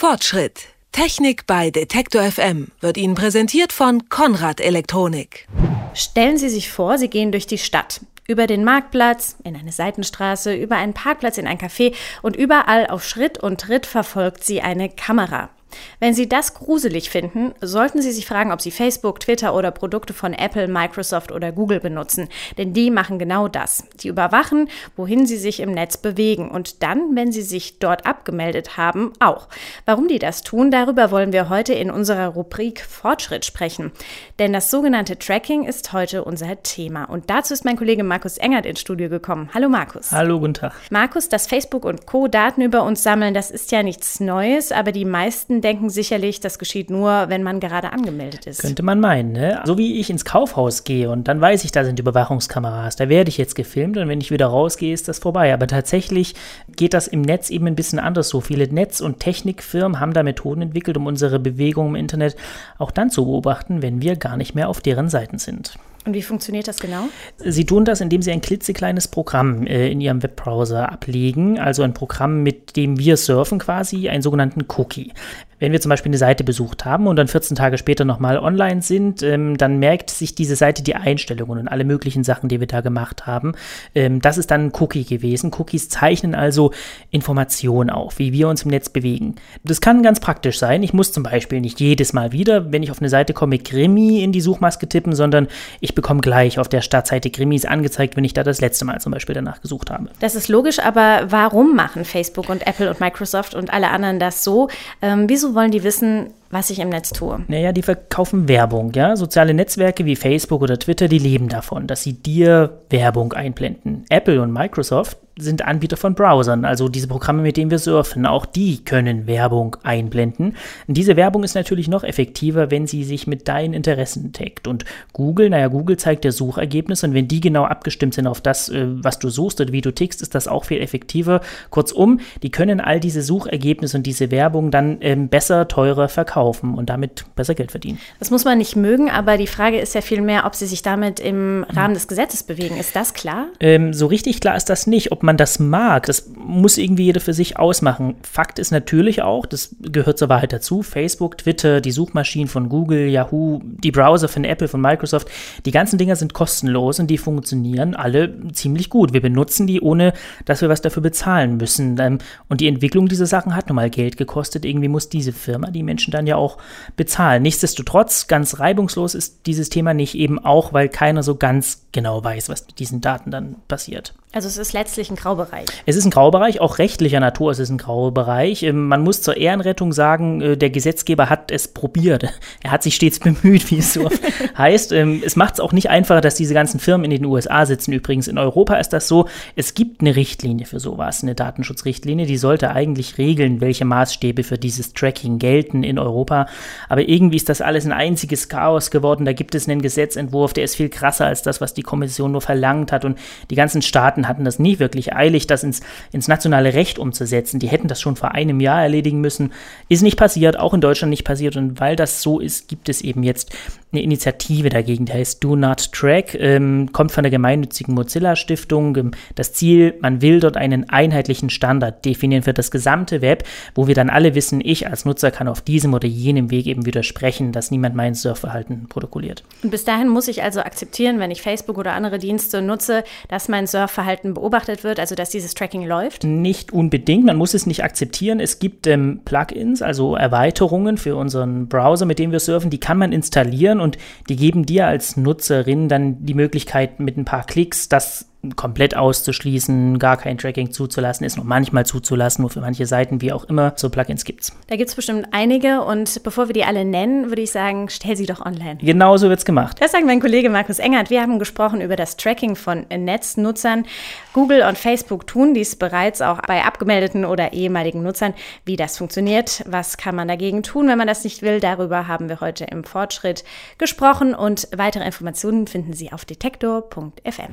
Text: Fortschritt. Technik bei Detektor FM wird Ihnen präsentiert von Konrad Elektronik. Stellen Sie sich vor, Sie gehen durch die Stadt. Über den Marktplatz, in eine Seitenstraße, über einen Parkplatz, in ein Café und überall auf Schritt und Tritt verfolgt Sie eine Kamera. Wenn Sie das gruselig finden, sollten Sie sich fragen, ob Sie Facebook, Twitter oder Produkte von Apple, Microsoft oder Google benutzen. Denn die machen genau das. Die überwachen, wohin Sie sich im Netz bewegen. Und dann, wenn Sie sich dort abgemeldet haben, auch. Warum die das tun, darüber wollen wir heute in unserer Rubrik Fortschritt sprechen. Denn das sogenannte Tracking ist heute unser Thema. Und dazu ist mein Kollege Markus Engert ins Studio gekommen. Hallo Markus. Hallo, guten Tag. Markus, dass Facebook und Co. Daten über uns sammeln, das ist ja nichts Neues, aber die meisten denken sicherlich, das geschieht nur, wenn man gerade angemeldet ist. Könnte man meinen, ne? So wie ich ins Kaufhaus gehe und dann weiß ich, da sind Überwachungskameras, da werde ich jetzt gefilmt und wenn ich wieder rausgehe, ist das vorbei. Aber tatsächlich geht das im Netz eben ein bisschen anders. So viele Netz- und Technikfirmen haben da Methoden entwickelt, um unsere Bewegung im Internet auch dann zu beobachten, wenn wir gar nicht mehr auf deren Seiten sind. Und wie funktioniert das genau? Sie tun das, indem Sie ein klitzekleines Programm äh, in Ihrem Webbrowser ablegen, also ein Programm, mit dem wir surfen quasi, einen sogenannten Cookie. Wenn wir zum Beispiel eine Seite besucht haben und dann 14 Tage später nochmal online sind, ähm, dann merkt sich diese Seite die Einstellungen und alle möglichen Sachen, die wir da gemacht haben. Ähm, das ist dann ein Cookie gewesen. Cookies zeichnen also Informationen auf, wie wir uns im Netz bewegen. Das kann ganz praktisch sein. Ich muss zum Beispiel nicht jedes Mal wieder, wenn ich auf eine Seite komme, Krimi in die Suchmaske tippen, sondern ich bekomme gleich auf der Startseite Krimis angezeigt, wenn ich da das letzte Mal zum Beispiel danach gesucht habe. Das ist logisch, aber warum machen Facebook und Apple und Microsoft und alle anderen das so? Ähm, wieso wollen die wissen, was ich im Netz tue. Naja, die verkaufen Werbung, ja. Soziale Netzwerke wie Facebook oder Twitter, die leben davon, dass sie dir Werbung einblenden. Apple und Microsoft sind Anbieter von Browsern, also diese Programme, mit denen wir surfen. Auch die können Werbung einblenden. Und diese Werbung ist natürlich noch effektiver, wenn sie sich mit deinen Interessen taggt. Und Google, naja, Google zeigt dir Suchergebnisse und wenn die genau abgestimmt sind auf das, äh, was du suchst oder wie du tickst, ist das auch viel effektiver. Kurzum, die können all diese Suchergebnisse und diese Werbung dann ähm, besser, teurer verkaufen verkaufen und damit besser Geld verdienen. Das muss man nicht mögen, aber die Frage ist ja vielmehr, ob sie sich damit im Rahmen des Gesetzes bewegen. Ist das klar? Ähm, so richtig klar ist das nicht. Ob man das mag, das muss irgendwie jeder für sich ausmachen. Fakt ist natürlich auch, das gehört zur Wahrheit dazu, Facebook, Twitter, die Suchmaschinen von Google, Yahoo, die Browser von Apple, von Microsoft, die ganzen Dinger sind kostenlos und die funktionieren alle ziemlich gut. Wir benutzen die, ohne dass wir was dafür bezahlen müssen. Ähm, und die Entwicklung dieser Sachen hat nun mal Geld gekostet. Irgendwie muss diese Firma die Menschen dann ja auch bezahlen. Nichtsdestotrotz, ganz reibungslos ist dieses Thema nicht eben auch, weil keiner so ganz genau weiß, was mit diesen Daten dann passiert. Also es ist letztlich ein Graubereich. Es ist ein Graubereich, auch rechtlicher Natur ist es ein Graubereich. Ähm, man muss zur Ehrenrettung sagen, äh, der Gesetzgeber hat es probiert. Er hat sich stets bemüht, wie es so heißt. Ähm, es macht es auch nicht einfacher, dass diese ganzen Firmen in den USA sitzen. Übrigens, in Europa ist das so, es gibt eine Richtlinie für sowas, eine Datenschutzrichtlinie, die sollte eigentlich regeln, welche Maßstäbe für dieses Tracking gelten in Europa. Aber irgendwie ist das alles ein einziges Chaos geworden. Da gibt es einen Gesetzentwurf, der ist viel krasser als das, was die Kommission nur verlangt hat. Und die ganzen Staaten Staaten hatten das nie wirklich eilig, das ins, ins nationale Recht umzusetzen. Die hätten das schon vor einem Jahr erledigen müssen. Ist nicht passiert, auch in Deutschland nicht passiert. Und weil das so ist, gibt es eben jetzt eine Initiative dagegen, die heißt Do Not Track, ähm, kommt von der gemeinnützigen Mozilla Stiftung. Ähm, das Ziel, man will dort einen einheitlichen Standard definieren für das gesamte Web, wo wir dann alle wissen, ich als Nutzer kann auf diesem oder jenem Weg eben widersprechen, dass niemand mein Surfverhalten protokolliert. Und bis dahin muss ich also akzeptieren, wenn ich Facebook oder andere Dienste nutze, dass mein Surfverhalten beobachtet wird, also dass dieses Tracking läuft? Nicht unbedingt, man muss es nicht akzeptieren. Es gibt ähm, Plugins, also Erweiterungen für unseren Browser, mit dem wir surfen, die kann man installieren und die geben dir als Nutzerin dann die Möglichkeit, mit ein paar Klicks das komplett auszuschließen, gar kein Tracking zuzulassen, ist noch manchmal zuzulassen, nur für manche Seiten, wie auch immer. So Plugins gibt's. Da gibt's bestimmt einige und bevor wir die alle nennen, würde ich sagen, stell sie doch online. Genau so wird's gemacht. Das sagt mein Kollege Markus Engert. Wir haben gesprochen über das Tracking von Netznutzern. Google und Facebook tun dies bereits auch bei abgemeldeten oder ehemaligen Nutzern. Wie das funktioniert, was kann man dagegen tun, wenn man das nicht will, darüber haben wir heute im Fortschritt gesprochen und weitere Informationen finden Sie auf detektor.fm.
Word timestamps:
Fortschritt. 0.00 0.68
Technik 0.92 1.46
bei 1.46 1.70
Detektor 1.70 2.22
FM 2.22 2.68
wird 2.80 2.96
Ihnen 2.96 3.14
präsentiert 3.14 3.70
von 3.70 4.08
Konrad 4.08 4.58
Elektronik. 4.58 5.46
Stellen 5.92 6.38
Sie 6.38 6.48
sich 6.48 6.70
vor, 6.70 6.96
Sie 6.96 7.08
gehen 7.10 7.32
durch 7.32 7.46
die 7.46 7.58
Stadt. 7.58 8.00
Über 8.26 8.46
den 8.46 8.64
Marktplatz, 8.64 9.36
in 9.44 9.56
eine 9.56 9.72
Seitenstraße, 9.72 10.54
über 10.54 10.76
einen 10.76 10.94
Parkplatz, 10.94 11.36
in 11.36 11.46
ein 11.46 11.58
Café 11.58 11.94
und 12.22 12.34
überall 12.34 12.86
auf 12.86 13.04
Schritt 13.04 13.36
und 13.36 13.60
Tritt 13.60 13.84
verfolgt 13.84 14.42
Sie 14.42 14.62
eine 14.62 14.88
Kamera. 14.88 15.50
Wenn 15.98 16.14
Sie 16.14 16.28
das 16.28 16.54
gruselig 16.54 17.10
finden, 17.10 17.52
sollten 17.60 18.02
Sie 18.02 18.12
sich 18.12 18.26
fragen, 18.26 18.52
ob 18.52 18.60
Sie 18.60 18.70
Facebook, 18.70 19.20
Twitter 19.20 19.54
oder 19.54 19.70
Produkte 19.70 20.12
von 20.12 20.32
Apple, 20.32 20.68
Microsoft 20.68 21.32
oder 21.32 21.52
Google 21.52 21.80
benutzen. 21.80 22.28
Denn 22.58 22.72
die 22.72 22.90
machen 22.90 23.18
genau 23.18 23.48
das. 23.48 23.84
Die 24.00 24.08
überwachen, 24.08 24.68
wohin 24.96 25.26
Sie 25.26 25.36
sich 25.36 25.60
im 25.60 25.72
Netz 25.72 25.96
bewegen. 25.96 26.50
Und 26.50 26.82
dann, 26.82 27.16
wenn 27.16 27.32
Sie 27.32 27.42
sich 27.42 27.78
dort 27.78 28.06
abgemeldet 28.06 28.76
haben, 28.76 29.12
auch. 29.20 29.48
Warum 29.86 30.08
die 30.08 30.18
das 30.18 30.42
tun, 30.42 30.70
darüber 30.70 31.10
wollen 31.10 31.32
wir 31.32 31.48
heute 31.48 31.74
in 31.74 31.90
unserer 31.90 32.28
Rubrik 32.28 32.80
Fortschritt 32.80 33.44
sprechen. 33.44 33.92
Denn 34.38 34.52
das 34.52 34.70
sogenannte 34.70 35.18
Tracking 35.18 35.64
ist 35.64 35.92
heute 35.92 36.24
unser 36.24 36.62
Thema. 36.62 37.04
Und 37.04 37.30
dazu 37.30 37.54
ist 37.54 37.64
mein 37.64 37.76
Kollege 37.76 38.04
Markus 38.04 38.38
Engert 38.38 38.66
ins 38.66 38.80
Studio 38.80 39.08
gekommen. 39.08 39.50
Hallo 39.54 39.68
Markus. 39.68 40.12
Hallo, 40.12 40.40
guten 40.40 40.54
Tag. 40.54 40.74
Markus, 40.90 41.28
dass 41.28 41.46
Facebook 41.46 41.84
und 41.84 42.06
Co. 42.06 42.28
Daten 42.28 42.62
über 42.62 42.82
uns 42.84 43.02
sammeln, 43.02 43.34
das 43.34 43.50
ist 43.50 43.72
ja 43.72 43.82
nichts 43.82 44.20
Neues, 44.20 44.72
aber 44.72 44.92
die 44.92 45.04
meisten 45.04 45.59
denken 45.60 45.90
sicherlich, 45.90 46.40
das 46.40 46.58
geschieht 46.58 46.90
nur, 46.90 47.28
wenn 47.28 47.42
man 47.42 47.60
gerade 47.60 47.92
angemeldet 47.92 48.46
ist. 48.46 48.60
Könnte 48.60 48.82
man 48.82 49.00
meinen, 49.00 49.32
ne? 49.32 49.62
So 49.64 49.78
wie 49.78 49.98
ich 50.00 50.10
ins 50.10 50.24
Kaufhaus 50.24 50.84
gehe 50.84 51.10
und 51.10 51.28
dann 51.28 51.40
weiß 51.40 51.64
ich, 51.64 51.72
da 51.72 51.84
sind 51.84 51.98
Überwachungskameras, 51.98 52.96
da 52.96 53.08
werde 53.08 53.28
ich 53.28 53.38
jetzt 53.38 53.54
gefilmt 53.54 53.96
und 53.96 54.08
wenn 54.08 54.20
ich 54.20 54.30
wieder 54.30 54.46
rausgehe, 54.46 54.92
ist 54.92 55.08
das 55.08 55.18
vorbei. 55.18 55.52
Aber 55.54 55.66
tatsächlich 55.66 56.34
geht 56.76 56.94
das 56.94 57.08
im 57.08 57.22
Netz 57.22 57.50
eben 57.50 57.66
ein 57.66 57.76
bisschen 57.76 57.98
anders. 57.98 58.28
So 58.28 58.40
viele 58.40 58.66
Netz- 58.72 59.00
und 59.00 59.20
Technikfirmen 59.20 60.00
haben 60.00 60.12
da 60.12 60.22
Methoden 60.22 60.62
entwickelt, 60.62 60.96
um 60.96 61.06
unsere 61.06 61.38
Bewegung 61.38 61.88
im 61.88 61.96
Internet 61.96 62.36
auch 62.78 62.90
dann 62.90 63.10
zu 63.10 63.24
beobachten, 63.24 63.82
wenn 63.82 64.02
wir 64.02 64.16
gar 64.16 64.36
nicht 64.36 64.54
mehr 64.54 64.68
auf 64.68 64.80
deren 64.80 65.08
Seiten 65.08 65.38
sind. 65.38 65.74
Und 66.06 66.14
wie 66.14 66.22
funktioniert 66.22 66.66
das 66.66 66.78
genau? 66.78 67.04
Sie 67.36 67.66
tun 67.66 67.84
das, 67.84 68.00
indem 68.00 68.22
Sie 68.22 68.30
ein 68.30 68.40
klitzekleines 68.40 69.08
Programm 69.08 69.66
äh, 69.66 69.90
in 69.90 70.00
Ihrem 70.00 70.22
Webbrowser 70.22 70.90
ablegen, 70.90 71.58
also 71.58 71.82
ein 71.82 71.92
Programm, 71.92 72.42
mit 72.42 72.76
dem 72.76 72.98
wir 72.98 73.18
surfen 73.18 73.58
quasi, 73.58 74.08
einen 74.08 74.22
sogenannten 74.22 74.64
Cookie. 74.76 75.12
Wenn 75.60 75.72
wir 75.72 75.80
zum 75.80 75.90
Beispiel 75.90 76.08
eine 76.08 76.16
Seite 76.16 76.42
besucht 76.42 76.86
haben 76.86 77.06
und 77.06 77.16
dann 77.16 77.28
14 77.28 77.54
Tage 77.54 77.76
später 77.76 78.06
nochmal 78.06 78.38
online 78.38 78.80
sind, 78.80 79.22
ähm, 79.22 79.58
dann 79.58 79.78
merkt 79.78 80.08
sich 80.08 80.34
diese 80.34 80.56
Seite 80.56 80.82
die 80.82 80.94
Einstellungen 80.94 81.58
und 81.58 81.68
alle 81.68 81.84
möglichen 81.84 82.24
Sachen, 82.24 82.48
die 82.48 82.60
wir 82.60 82.66
da 82.66 82.80
gemacht 82.80 83.26
haben. 83.26 83.52
Ähm, 83.94 84.22
das 84.22 84.38
ist 84.38 84.50
dann 84.50 84.66
ein 84.66 84.72
Cookie 84.80 85.04
gewesen. 85.04 85.52
Cookies 85.56 85.90
zeichnen 85.90 86.34
also 86.34 86.72
Informationen 87.10 87.90
auf, 87.90 88.18
wie 88.18 88.32
wir 88.32 88.48
uns 88.48 88.62
im 88.62 88.70
Netz 88.70 88.88
bewegen. 88.88 89.34
Das 89.62 89.82
kann 89.82 90.02
ganz 90.02 90.18
praktisch 90.18 90.58
sein. 90.58 90.82
Ich 90.82 90.94
muss 90.94 91.12
zum 91.12 91.24
Beispiel 91.24 91.60
nicht 91.60 91.78
jedes 91.78 92.14
Mal 92.14 92.32
wieder, 92.32 92.72
wenn 92.72 92.82
ich 92.82 92.90
auf 92.90 93.00
eine 93.00 93.10
Seite 93.10 93.34
komme, 93.34 93.58
Krimi 93.58 94.24
in 94.24 94.32
die 94.32 94.40
Suchmaske 94.40 94.88
tippen, 94.88 95.14
sondern 95.14 95.46
ich 95.80 95.94
bekomme 96.00 96.22
gleich 96.22 96.58
auf 96.58 96.68
der 96.68 96.80
Startseite 96.80 97.28
Krimis 97.28 97.66
angezeigt, 97.66 98.16
wenn 98.16 98.24
ich 98.24 98.32
da 98.32 98.42
das 98.42 98.62
letzte 98.62 98.86
Mal 98.86 99.00
zum 99.00 99.12
Beispiel 99.12 99.34
danach 99.34 99.60
gesucht 99.60 99.90
habe. 99.90 100.08
Das 100.20 100.34
ist 100.34 100.48
logisch, 100.48 100.78
aber 100.78 101.26
warum 101.28 101.76
machen 101.76 102.06
Facebook 102.06 102.48
und 102.48 102.66
Apple 102.66 102.88
und 102.88 103.00
Microsoft 103.00 103.54
und 103.54 103.70
alle 103.70 103.90
anderen 103.90 104.18
das 104.18 104.42
so? 104.42 104.68
Ähm, 105.02 105.28
wieso 105.28 105.54
wollen 105.54 105.70
die 105.70 105.84
wissen, 105.84 106.30
was 106.50 106.70
ich 106.70 106.80
im 106.80 106.88
Netz 106.88 107.10
tue. 107.10 107.44
Naja, 107.46 107.70
die 107.72 107.82
verkaufen 107.82 108.48
Werbung, 108.48 108.92
ja. 108.92 109.14
Soziale 109.14 109.54
Netzwerke 109.54 110.04
wie 110.04 110.16
Facebook 110.16 110.62
oder 110.62 110.78
Twitter, 110.78 111.06
die 111.06 111.18
leben 111.18 111.48
davon, 111.48 111.86
dass 111.86 112.02
sie 112.02 112.14
dir 112.14 112.80
Werbung 112.90 113.32
einblenden. 113.34 114.04
Apple 114.08 114.42
und 114.42 114.52
Microsoft 114.52 115.16
sind 115.40 115.64
Anbieter 115.64 115.96
von 115.96 116.14
Browsern, 116.14 116.64
also 116.64 116.88
diese 116.88 117.08
Programme, 117.08 117.42
mit 117.42 117.56
denen 117.56 117.70
wir 117.70 117.78
surfen. 117.78 118.26
Auch 118.26 118.46
die 118.46 118.84
können 118.84 119.26
Werbung 119.26 119.76
einblenden. 119.82 120.56
Und 120.86 120.96
diese 120.96 121.16
Werbung 121.16 121.44
ist 121.44 121.54
natürlich 121.54 121.88
noch 121.88 122.04
effektiver, 122.04 122.70
wenn 122.70 122.86
sie 122.86 123.04
sich 123.04 123.26
mit 123.26 123.48
deinen 123.48 123.74
Interessen 123.74 124.32
taggt. 124.32 124.66
Und 124.66 124.84
Google, 125.12 125.50
naja, 125.50 125.68
Google 125.68 125.96
zeigt 125.96 126.24
dir 126.24 126.32
Suchergebnisse 126.32 127.06
und 127.06 127.14
wenn 127.14 127.28
die 127.28 127.40
genau 127.40 127.64
abgestimmt 127.64 128.14
sind 128.14 128.26
auf 128.26 128.40
das, 128.40 128.68
äh, 128.68 128.86
was 128.88 129.18
du 129.18 129.30
suchst 129.30 129.60
oder 129.60 129.72
wie 129.72 129.80
du 129.80 129.92
tickst, 129.92 130.22
ist 130.22 130.34
das 130.34 130.48
auch 130.48 130.64
viel 130.64 130.80
effektiver. 130.80 131.40
Kurzum, 131.70 132.20
die 132.42 132.50
können 132.50 132.80
all 132.80 133.00
diese 133.00 133.22
Suchergebnisse 133.22 133.96
und 133.96 134.06
diese 134.06 134.30
Werbung 134.30 134.70
dann 134.70 134.98
ähm, 135.00 135.28
besser, 135.28 135.68
teurer 135.68 136.08
verkaufen 136.08 136.30
verkaufen 136.30 136.74
und 136.74 136.90
damit 136.90 137.24
besser 137.34 137.54
Geld 137.54 137.70
verdienen. 137.70 137.98
Das 138.18 138.30
muss 138.30 138.44
man 138.44 138.58
nicht 138.58 138.76
mögen, 138.76 139.10
aber 139.10 139.36
die 139.36 139.46
Frage 139.46 139.78
ist 139.78 139.94
ja 139.94 140.00
vielmehr, 140.00 140.46
ob 140.46 140.54
sie 140.54 140.66
sich 140.66 140.82
damit 140.82 141.20
im 141.20 141.64
Rahmen 141.68 141.94
des 141.94 142.08
Gesetzes 142.08 142.42
bewegen. 142.42 142.76
Ist 142.76 142.94
das 142.94 143.14
klar? 143.14 143.46
Ähm, 143.58 143.92
so 143.92 144.06
richtig 144.06 144.40
klar 144.40 144.56
ist 144.56 144.68
das 144.68 144.86
nicht. 144.86 145.12
Ob 145.12 145.22
man 145.22 145.29
das 145.36 145.58
mag, 145.58 146.06
das 146.06 146.30
muss 146.36 146.78
irgendwie 146.78 147.04
jeder 147.04 147.20
für 147.20 147.34
sich 147.34 147.58
ausmachen. 147.58 148.14
Fakt 148.22 148.58
ist 148.58 148.70
natürlich 148.70 149.22
auch, 149.22 149.46
das 149.46 149.74
gehört 149.80 150.18
zur 150.18 150.28
Wahrheit 150.28 150.52
dazu, 150.52 150.82
Facebook, 150.82 151.38
Twitter, 151.38 151.80
die 151.80 151.90
Suchmaschinen 151.90 152.48
von 152.48 152.68
Google, 152.68 153.08
Yahoo, 153.08 153.60
die 153.64 153.90
Browser 153.90 154.28
von 154.28 154.44
Apple, 154.44 154.68
von 154.68 154.80
Microsoft, 154.80 155.28
die 155.66 155.70
ganzen 155.70 155.98
Dinger 155.98 156.16
sind 156.16 156.32
kostenlos 156.32 156.98
und 157.00 157.08
die 157.08 157.18
funktionieren 157.18 157.94
alle 157.94 158.34
ziemlich 158.52 158.88
gut. 158.90 159.12
Wir 159.12 159.20
benutzen 159.20 159.66
die, 159.66 159.80
ohne 159.80 160.12
dass 160.44 160.60
wir 160.62 160.68
was 160.68 160.80
dafür 160.80 161.02
bezahlen 161.02 161.56
müssen. 161.56 161.96
Ähm, 162.00 162.18
und 162.48 162.60
die 162.60 162.68
Entwicklung 162.68 163.08
dieser 163.08 163.26
Sachen 163.26 163.54
hat 163.54 163.68
nun 163.68 163.76
mal 163.76 163.90
Geld 163.90 164.16
gekostet. 164.16 164.64
Irgendwie 164.64 164.88
muss 164.88 165.08
diese 165.08 165.32
Firma 165.32 165.70
die 165.70 165.82
Menschen 165.82 166.10
dann 166.10 166.26
ja 166.26 166.36
auch 166.36 166.58
bezahlen. 166.96 167.42
Nichtsdestotrotz, 167.42 168.26
ganz 168.26 168.58
reibungslos 168.58 169.14
ist 169.14 169.46
dieses 169.46 169.68
Thema 169.68 169.94
nicht 169.94 170.14
eben 170.14 170.38
auch, 170.38 170.72
weil 170.72 170.88
keiner 170.88 171.22
so 171.22 171.34
ganz 171.36 171.86
genau 171.92 172.22
weiß, 172.24 172.48
was 172.48 172.66
mit 172.66 172.78
diesen 172.78 173.00
Daten 173.00 173.30
dann 173.30 173.56
passiert. 173.68 174.14
Also 174.32 174.46
es 174.46 174.58
ist 174.58 174.72
letztlich 174.72 175.10
ein 175.10 175.16
Graubereich. 175.16 175.66
Es 175.86 175.96
ist 175.96 176.04
ein 176.04 176.12
Graubereich, 176.12 176.60
auch 176.60 176.78
rechtlicher 176.78 177.18
Natur 177.18 177.50
ist 177.50 177.58
es 177.58 177.68
ein 177.68 177.78
Graubereich. 177.78 178.62
Ähm, 178.62 178.86
man 178.86 179.02
muss 179.02 179.22
zur 179.22 179.36
Ehrenrettung 179.36 179.92
sagen, 179.92 180.40
äh, 180.40 180.56
der 180.56 180.70
Gesetzgeber 180.70 181.28
hat 181.28 181.50
es 181.50 181.66
probiert. 181.66 182.22
Er 182.62 182.72
hat 182.72 182.82
sich 182.82 182.94
stets 182.94 183.18
bemüht, 183.20 183.70
wie 183.70 183.78
es 183.78 183.92
so 183.92 184.08
heißt. 184.58 184.92
Ähm, 184.92 185.22
es 185.24 185.34
macht 185.34 185.54
es 185.54 185.60
auch 185.60 185.72
nicht 185.72 185.90
einfacher, 185.90 186.20
dass 186.20 186.36
diese 186.36 186.54
ganzen 186.54 186.78
Firmen 186.78 187.06
in 187.06 187.10
den 187.10 187.24
USA 187.24 187.66
sitzen. 187.66 187.92
Übrigens, 187.92 188.28
in 188.28 188.38
Europa 188.38 188.76
ist 188.76 188.90
das 188.90 189.08
so, 189.08 189.26
es 189.56 189.74
gibt 189.74 190.00
eine 190.00 190.14
Richtlinie 190.14 190.66
für 190.66 190.78
sowas, 190.78 191.22
eine 191.22 191.34
Datenschutzrichtlinie, 191.34 192.26
die 192.26 192.36
sollte 192.36 192.70
eigentlich 192.70 193.18
regeln, 193.18 193.60
welche 193.60 193.84
Maßstäbe 193.84 194.44
für 194.44 194.58
dieses 194.58 194.92
Tracking 194.92 195.38
gelten 195.38 195.82
in 195.82 195.98
Europa. 195.98 196.46
Aber 196.88 197.08
irgendwie 197.08 197.36
ist 197.36 197.48
das 197.48 197.62
alles 197.62 197.86
ein 197.86 197.92
einziges 197.92 198.48
Chaos 198.48 198.90
geworden. 198.90 199.24
Da 199.24 199.32
gibt 199.32 199.54
es 199.54 199.68
einen 199.68 199.82
Gesetzentwurf, 199.82 200.52
der 200.52 200.64
ist 200.64 200.76
viel 200.76 200.90
krasser 200.90 201.26
als 201.26 201.42
das, 201.42 201.60
was 201.60 201.74
die 201.74 201.82
Kommission 201.82 202.32
nur 202.32 202.42
verlangt 202.42 202.92
hat. 202.92 203.04
Und 203.04 203.18
die 203.50 203.56
ganzen 203.56 203.82
Staaten 203.82 204.19
Staaten 204.20 204.28
hatten 204.28 204.44
das 204.44 204.58
nie 204.58 204.78
wirklich 204.78 205.14
eilig, 205.14 205.46
das 205.46 205.64
ins, 205.64 205.80
ins 206.12 206.28
nationale 206.28 206.74
Recht 206.74 206.98
umzusetzen. 206.98 207.58
Die 207.58 207.68
hätten 207.68 207.88
das 207.88 208.00
schon 208.00 208.16
vor 208.16 208.32
einem 208.32 208.60
Jahr 208.60 208.82
erledigen 208.82 209.20
müssen. 209.20 209.52
Ist 209.88 210.02
nicht 210.02 210.16
passiert, 210.16 210.58
auch 210.58 210.74
in 210.74 210.80
Deutschland 210.80 211.10
nicht 211.10 211.24
passiert. 211.24 211.56
Und 211.56 211.80
weil 211.80 211.96
das 211.96 212.22
so 212.22 212.40
ist, 212.40 212.68
gibt 212.68 212.88
es 212.88 213.00
eben 213.00 213.22
jetzt 213.22 213.54
eine 213.92 214.02
Initiative 214.02 214.68
dagegen, 214.68 215.06
die 215.06 215.12
heißt 215.12 215.42
Do 215.42 215.56
Not 215.56 215.92
Track, 215.92 216.34
ähm, 216.34 216.90
kommt 216.92 217.10
von 217.10 217.24
der 217.24 217.30
gemeinnützigen 217.30 217.94
Mozilla 217.94 218.36
Stiftung. 218.36 218.96
Ähm, 218.96 219.10
das 219.34 219.52
Ziel, 219.52 219.94
man 220.00 220.22
will 220.22 220.38
dort 220.38 220.56
einen 220.56 220.88
einheitlichen 220.88 221.50
Standard 221.50 222.04
definieren 222.04 222.42
für 222.42 222.54
das 222.54 222.70
gesamte 222.70 223.20
Web, 223.20 223.44
wo 223.74 223.88
wir 223.88 223.94
dann 223.94 224.08
alle 224.08 224.34
wissen, 224.34 224.60
ich 224.62 224.86
als 224.86 225.04
Nutzer 225.04 225.30
kann 225.30 225.48
auf 225.48 225.60
diesem 225.60 225.94
oder 225.94 226.06
jenem 226.06 226.50
Weg 226.50 226.66
eben 226.66 226.86
widersprechen, 226.86 227.50
dass 227.52 227.70
niemand 227.70 227.96
mein 227.96 228.14
Surfverhalten 228.14 228.86
protokolliert. 228.88 229.42
Und 229.62 229.70
bis 229.70 229.84
dahin 229.84 230.08
muss 230.08 230.28
ich 230.28 230.42
also 230.42 230.60
akzeptieren, 230.60 231.18
wenn 231.18 231.32
ich 231.32 231.42
Facebook 231.42 231.76
oder 231.76 231.92
andere 231.92 232.18
Dienste 232.18 232.62
nutze, 232.62 233.02
dass 233.28 233.48
mein 233.48 233.66
Surfverhalten 233.66 234.34
beobachtet 234.34 234.84
wird, 234.84 235.00
also 235.00 235.16
dass 235.16 235.30
dieses 235.30 235.54
Tracking 235.54 235.84
läuft? 235.84 236.22
Nicht 236.22 236.72
unbedingt, 236.72 237.24
man 237.24 237.36
muss 237.36 237.54
es 237.54 237.66
nicht 237.66 237.82
akzeptieren. 237.82 238.38
Es 238.38 238.60
gibt 238.60 238.86
ähm, 238.86 239.22
Plugins, 239.24 239.82
also 239.82 240.14
Erweiterungen 240.14 240.96
für 240.96 241.16
unseren 241.16 241.66
Browser, 241.66 242.06
mit 242.06 242.20
dem 242.20 242.30
wir 242.30 242.38
surfen, 242.40 242.70
die 242.70 242.78
kann 242.78 242.98
man 242.98 243.12
installieren 243.12 243.79
und 243.80 243.98
die 244.28 244.36
geben 244.36 244.66
dir 244.66 244.86
als 244.86 245.16
Nutzerin 245.16 245.88
dann 245.88 246.24
die 246.24 246.34
Möglichkeit, 246.34 247.00
mit 247.00 247.16
ein 247.16 247.24
paar 247.24 247.44
Klicks 247.44 247.88
das 247.88 248.29
komplett 248.56 248.96
auszuschließen, 248.96 249.98
gar 249.98 250.16
kein 250.16 250.38
Tracking 250.38 250.72
zuzulassen, 250.72 251.26
ist 251.26 251.36
noch 251.36 251.44
manchmal 251.44 251.84
zuzulassen, 251.84 252.42
nur 252.42 252.50
für 252.50 252.60
manche 252.60 252.86
Seiten, 252.86 253.20
wie 253.20 253.32
auch 253.32 253.44
immer. 253.44 253.74
So 253.76 253.90
Plugins 253.90 254.24
gibt's. 254.24 254.56
Da 254.68 254.76
gibt's 254.76 254.94
bestimmt 254.94 255.28
einige 255.32 255.82
und 255.82 256.22
bevor 256.22 256.48
wir 256.48 256.54
die 256.54 256.64
alle 256.64 256.84
nennen, 256.84 257.28
würde 257.28 257.42
ich 257.42 257.50
sagen, 257.50 257.88
stell 257.90 258.16
sie 258.16 258.24
doch 258.26 258.44
online. 258.44 258.78
Genau 258.80 259.16
so 259.18 259.28
wird's 259.28 259.44
gemacht. 259.44 259.76
Das 259.80 259.92
sagt 259.92 260.06
mein 260.06 260.20
Kollege 260.20 260.48
Markus 260.48 260.78
Engert. 260.78 261.10
Wir 261.10 261.20
haben 261.20 261.38
gesprochen 261.38 261.82
über 261.82 261.96
das 261.96 262.16
Tracking 262.16 262.56
von 262.56 262.86
Netznutzern. 262.88 263.84
Google 264.32 264.62
und 264.62 264.78
Facebook 264.78 265.26
tun 265.26 265.52
dies 265.52 265.76
bereits 265.76 266.22
auch 266.22 266.40
bei 266.42 266.64
abgemeldeten 266.64 267.26
oder 267.26 267.52
ehemaligen 267.52 268.02
Nutzern. 268.02 268.32
Wie 268.64 268.76
das 268.76 268.96
funktioniert, 268.96 269.64
was 269.66 269.98
kann 269.98 270.14
man 270.14 270.28
dagegen 270.28 270.62
tun, 270.62 270.88
wenn 270.88 270.98
man 270.98 271.08
das 271.08 271.24
nicht 271.24 271.42
will, 271.42 271.60
darüber 271.60 272.08
haben 272.08 272.28
wir 272.28 272.40
heute 272.40 272.64
im 272.64 272.84
Fortschritt 272.84 273.44
gesprochen 273.76 274.34
und 274.34 274.68
weitere 274.74 275.04
Informationen 275.04 275.66
finden 275.66 275.92
Sie 275.92 276.12
auf 276.12 276.24
detektor.fm. 276.24 277.52